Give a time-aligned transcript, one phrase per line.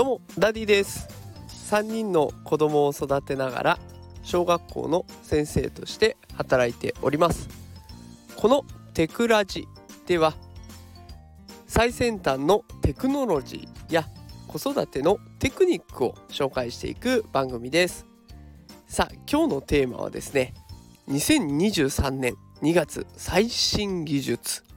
[0.00, 1.08] どうもダディです。
[1.68, 3.78] 3人の子供を育てながら
[4.22, 7.50] 小学校の先生として働いております。
[8.34, 9.68] このテクラジ
[10.06, 10.32] では
[11.66, 14.08] 最先端のテクノロジーや
[14.48, 18.06] 子育てのテクニックを紹介していく番組です。
[18.88, 20.54] さあ今日のテーマはですね
[21.10, 24.69] 2023年2月最新技術。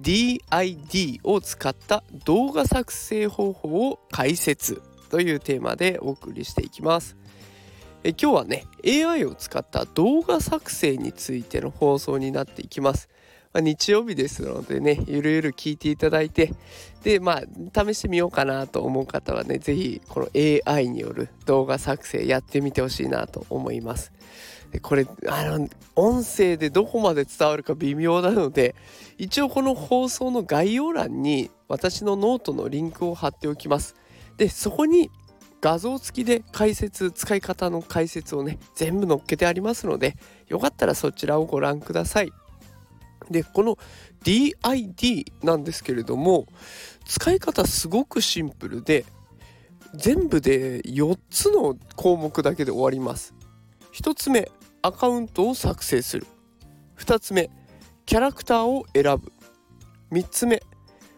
[0.00, 7.16] DID を使った動画作成方法を解説というテーマでお送りしていきます。
[8.04, 13.08] え今日はね AI を使った動画作成についての放送になっていきます。
[13.52, 16.52] まあ、日曜日ですのでねゆるゆる聞いていただいて
[17.02, 20.28] でまあ試してみようかなと思う方はね是非この
[20.64, 24.12] AI による動画作成やってみてほしいなと思います。
[24.70, 28.74] でこれあの音声でどこまで伝わるか微妙なので
[29.18, 33.96] 一応この放送の概要欄に私のノートのリンクを貼っておきます。
[34.38, 35.10] でそこに
[35.60, 40.16] 画像付きで解説使い方の解説をね全部載っけてありますので
[40.48, 42.32] よかったらそちらをご覧ください。
[43.32, 43.78] でこの
[44.24, 46.46] DID なんですけれども
[47.06, 49.04] 使い方すごくシンプルで
[49.94, 53.34] 全部で4つの項目だけで終わります。
[53.94, 56.26] 1つ目アカウントを作成する。
[56.98, 57.50] 2つ目
[58.06, 59.32] キャラクターを選ぶ。
[60.10, 60.62] 3つ目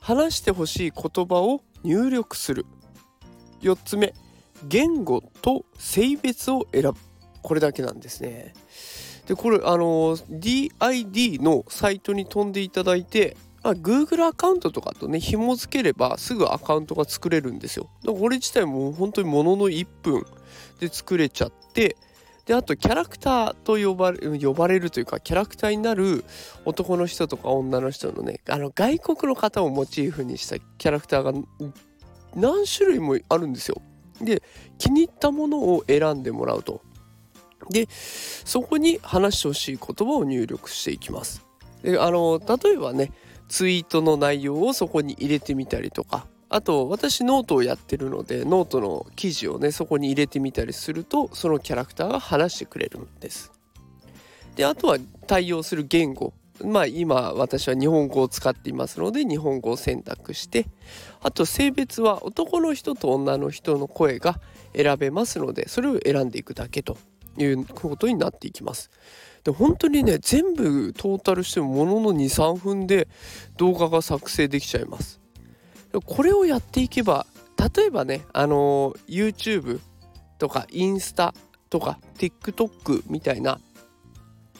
[0.00, 2.66] 話してほしい言葉を入力する。
[3.60, 4.14] 4つ目
[4.66, 6.94] 言語と性別を選ぶ。
[7.42, 8.54] これだけなんですね。
[9.26, 20.24] でこれあの DID のサイトに飛んでいただいてあ Google アカウントとかとね紐付ければすぐアカウントが作れるんですよだからこれ自体も本当にものの1分
[20.78, 21.96] で作れちゃって
[22.44, 26.24] であとキャラクターと呼ばれ呼ばれるというかキャラクターになる
[26.64, 31.32] 男の人とか女の人のねあの外国の方をモチーフにしたキャラクターが
[32.36, 33.82] 何種類もあるんですよ。
[34.20, 34.42] で
[34.78, 36.80] 気に入ったものを選んでもらうと。
[37.70, 41.44] でそこに話してほしい言葉を入力していきます。
[41.82, 43.12] であの例えばね
[43.48, 53.52] ツイートの内容をそこに入れてみたりとかあと私ノートをやってるのでノートの記事をねそこに入れてみたりするとそのキャラクターが話してくれるんです。
[54.54, 56.32] であとは対応する言語
[56.64, 60.66] まあ今私は日本語を使っていますので日本語を選択して
[61.22, 64.40] あと性別は男の人と女の人の声が
[64.74, 66.96] 選べますのでそれを選んでいくだけと
[67.38, 68.90] いうことになっていきます。
[69.44, 73.08] で本当にね全部トータルしてもものの23分で
[73.56, 75.20] 動画が作成できちゃいます。
[76.04, 77.26] これをやっていけば
[77.74, 79.80] 例えばねあの YouTube
[80.38, 81.34] とかインスタ
[81.70, 83.60] とか TikTok みたいな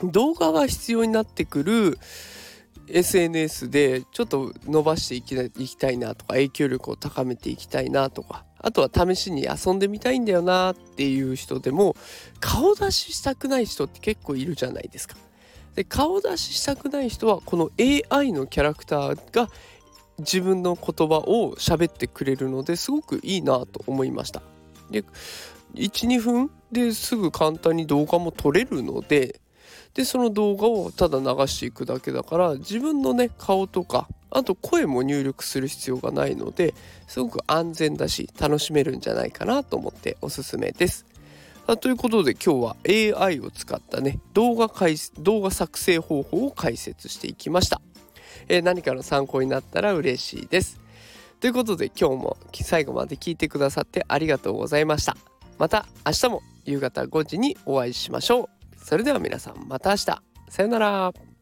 [0.03, 1.98] 動画が必要になってくる
[2.88, 11.94] SNS でちょっと伸ばしていきたいなとか影響力を高めていきたいなとかあとは試しに遊んでみたいんだよなっていう人でも
[12.41, 15.15] 顔出ししたくない人って結構いるじゃないですか。
[15.77, 19.49] で顔出ししたくない人はこの AI のキャラクターが
[20.19, 24.43] 自分の言葉を喋ってくれるのですごくいいなと思いました。
[24.91, 25.05] で
[25.76, 29.41] 12分ですぐ簡単に動画も撮れるので
[29.94, 36.74] でその動画をただ流していくだけだから自分のね顔とかあと声も入力する必要がないので
[37.06, 41.06] すごく安全だし楽しめるんじゃないかなと思っておすすめです。
[41.80, 44.70] ということで今日は AI を使ったね動画
[45.19, 47.80] 動画作成方法を解説していきました。
[48.48, 50.80] えー、何かの参考になったら嬉しいです。
[51.41, 55.16] ということで今日も最後まで聞いてくださってありがとうございました。
[55.58, 58.76] また明日も夕方5時にお会いしましょう。
[58.76, 60.04] それでは皆さんまた明日。
[60.50, 61.35] さよなら。